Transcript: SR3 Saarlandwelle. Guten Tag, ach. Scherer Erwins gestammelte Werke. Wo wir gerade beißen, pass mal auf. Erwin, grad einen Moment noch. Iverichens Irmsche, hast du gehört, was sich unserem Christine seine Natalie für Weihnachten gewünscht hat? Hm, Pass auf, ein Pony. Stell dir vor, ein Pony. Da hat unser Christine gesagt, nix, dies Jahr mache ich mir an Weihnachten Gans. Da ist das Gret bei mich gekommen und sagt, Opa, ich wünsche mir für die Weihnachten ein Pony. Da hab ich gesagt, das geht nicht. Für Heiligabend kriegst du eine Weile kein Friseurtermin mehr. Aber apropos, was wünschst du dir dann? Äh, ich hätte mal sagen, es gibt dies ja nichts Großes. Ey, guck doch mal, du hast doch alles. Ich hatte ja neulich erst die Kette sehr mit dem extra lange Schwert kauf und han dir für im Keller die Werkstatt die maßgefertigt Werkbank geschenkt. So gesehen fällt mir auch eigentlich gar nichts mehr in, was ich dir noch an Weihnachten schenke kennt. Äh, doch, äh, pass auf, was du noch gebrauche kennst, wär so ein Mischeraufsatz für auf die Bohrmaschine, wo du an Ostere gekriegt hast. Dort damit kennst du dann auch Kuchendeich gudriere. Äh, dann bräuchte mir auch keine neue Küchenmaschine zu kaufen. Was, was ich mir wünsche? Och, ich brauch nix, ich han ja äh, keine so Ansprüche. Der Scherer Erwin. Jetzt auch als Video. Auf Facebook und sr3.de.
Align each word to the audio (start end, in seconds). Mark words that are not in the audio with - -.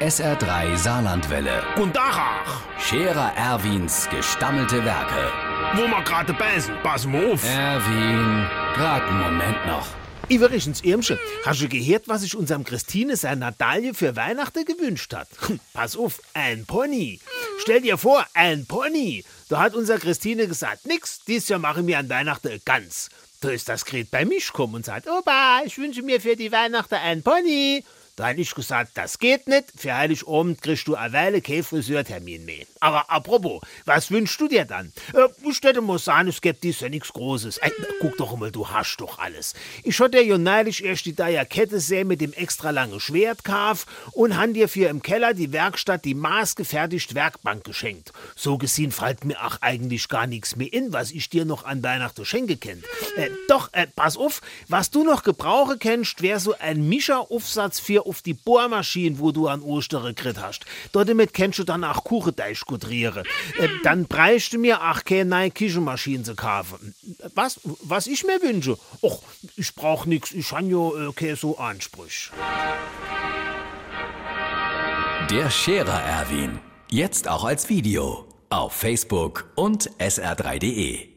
SR3 0.00 0.76
Saarlandwelle. 0.76 1.62
Guten 1.74 1.92
Tag, 1.92 2.14
ach. 2.16 2.62
Scherer 2.80 3.32
Erwins 3.36 4.08
gestammelte 4.08 4.84
Werke. 4.84 5.32
Wo 5.74 5.88
wir 5.88 6.02
gerade 6.04 6.32
beißen, 6.34 6.72
pass 6.84 7.04
mal 7.04 7.32
auf. 7.32 7.42
Erwin, 7.44 8.46
grad 8.74 9.02
einen 9.02 9.18
Moment 9.20 9.66
noch. 9.66 9.86
Iverichens 10.28 10.82
Irmsche, 10.82 11.18
hast 11.44 11.62
du 11.62 11.68
gehört, 11.68 12.06
was 12.06 12.20
sich 12.20 12.36
unserem 12.36 12.62
Christine 12.62 13.16
seine 13.16 13.40
Natalie 13.40 13.92
für 13.92 14.14
Weihnachten 14.14 14.64
gewünscht 14.64 15.12
hat? 15.14 15.26
Hm, 15.48 15.58
Pass 15.72 15.96
auf, 15.96 16.20
ein 16.32 16.64
Pony. 16.64 17.18
Stell 17.60 17.80
dir 17.80 17.98
vor, 17.98 18.24
ein 18.34 18.66
Pony. 18.66 19.24
Da 19.48 19.58
hat 19.58 19.74
unser 19.74 19.98
Christine 19.98 20.46
gesagt, 20.46 20.86
nix, 20.86 21.24
dies 21.26 21.48
Jahr 21.48 21.58
mache 21.58 21.80
ich 21.80 21.86
mir 21.86 21.98
an 21.98 22.08
Weihnachten 22.08 22.60
Gans. 22.64 23.08
Da 23.40 23.48
ist 23.50 23.68
das 23.68 23.84
Gret 23.84 24.10
bei 24.12 24.24
mich 24.24 24.46
gekommen 24.48 24.76
und 24.76 24.84
sagt, 24.84 25.08
Opa, 25.08 25.62
ich 25.64 25.76
wünsche 25.78 26.02
mir 26.02 26.20
für 26.20 26.36
die 26.36 26.52
Weihnachten 26.52 26.94
ein 26.94 27.22
Pony. 27.24 27.84
Da 28.18 28.26
hab 28.26 28.36
ich 28.36 28.52
gesagt, 28.52 28.90
das 28.94 29.20
geht 29.20 29.46
nicht. 29.46 29.66
Für 29.76 29.94
Heiligabend 29.94 30.60
kriegst 30.60 30.88
du 30.88 30.96
eine 30.96 31.12
Weile 31.12 31.40
kein 31.40 31.62
Friseurtermin 31.62 32.44
mehr. 32.44 32.66
Aber 32.80 33.08
apropos, 33.08 33.62
was 33.84 34.10
wünschst 34.10 34.40
du 34.40 34.48
dir 34.48 34.64
dann? 34.64 34.92
Äh, 35.14 35.28
ich 35.48 35.60
hätte 35.62 35.80
mal 35.80 36.00
sagen, 36.00 36.26
es 36.26 36.40
gibt 36.40 36.64
dies 36.64 36.80
ja 36.80 36.88
nichts 36.88 37.12
Großes. 37.12 37.58
Ey, 37.58 37.70
guck 38.00 38.16
doch 38.16 38.36
mal, 38.36 38.50
du 38.50 38.68
hast 38.68 38.96
doch 38.96 39.20
alles. 39.20 39.54
Ich 39.84 40.00
hatte 40.00 40.20
ja 40.20 40.36
neulich 40.36 40.84
erst 40.84 41.06
die 41.06 41.14
Kette 41.14 41.78
sehr 41.78 42.04
mit 42.04 42.20
dem 42.20 42.32
extra 42.32 42.70
lange 42.70 42.98
Schwert 42.98 43.44
kauf 43.44 43.86
und 44.10 44.36
han 44.36 44.52
dir 44.52 44.68
für 44.68 44.88
im 44.88 45.00
Keller 45.00 45.32
die 45.32 45.52
Werkstatt 45.52 46.04
die 46.04 46.14
maßgefertigt 46.14 47.14
Werkbank 47.14 47.62
geschenkt. 47.62 48.12
So 48.34 48.58
gesehen 48.58 48.90
fällt 48.90 49.24
mir 49.24 49.40
auch 49.46 49.58
eigentlich 49.60 50.08
gar 50.08 50.26
nichts 50.26 50.56
mehr 50.56 50.72
in, 50.72 50.92
was 50.92 51.12
ich 51.12 51.30
dir 51.30 51.44
noch 51.44 51.64
an 51.64 51.84
Weihnachten 51.84 52.24
schenke 52.24 52.56
kennt. 52.56 52.84
Äh, 53.16 53.30
doch, 53.46 53.72
äh, 53.74 53.86
pass 53.86 54.16
auf, 54.16 54.40
was 54.66 54.90
du 54.90 55.04
noch 55.04 55.22
gebrauche 55.22 55.78
kennst, 55.78 56.20
wär 56.20 56.40
so 56.40 56.56
ein 56.58 56.88
Mischeraufsatz 56.88 57.78
für 57.78 58.07
auf 58.08 58.22
die 58.22 58.34
Bohrmaschine, 58.34 59.18
wo 59.18 59.32
du 59.32 59.48
an 59.48 59.62
Ostere 59.62 60.14
gekriegt 60.14 60.40
hast. 60.40 60.64
Dort 60.92 61.08
damit 61.08 61.32
kennst 61.34 61.58
du 61.58 61.64
dann 61.64 61.84
auch 61.84 62.04
Kuchendeich 62.04 62.60
gudriere. 62.60 63.24
Äh, 63.58 63.68
dann 63.82 64.06
bräuchte 64.06 64.58
mir 64.58 64.82
auch 64.90 65.04
keine 65.04 65.26
neue 65.26 65.50
Küchenmaschine 65.50 66.22
zu 66.22 66.34
kaufen. 66.34 66.94
Was, 67.34 67.60
was 67.82 68.06
ich 68.06 68.24
mir 68.24 68.40
wünsche? 68.42 68.78
Och, 69.02 69.22
ich 69.56 69.74
brauch 69.74 70.06
nix, 70.06 70.32
ich 70.32 70.50
han 70.52 70.68
ja 70.70 71.08
äh, 71.08 71.12
keine 71.12 71.36
so 71.36 71.58
Ansprüche. 71.58 72.30
Der 75.30 75.50
Scherer 75.50 76.02
Erwin. 76.02 76.58
Jetzt 76.90 77.28
auch 77.28 77.44
als 77.44 77.68
Video. 77.68 78.24
Auf 78.50 78.72
Facebook 78.72 79.50
und 79.56 79.90
sr3.de. 79.98 81.07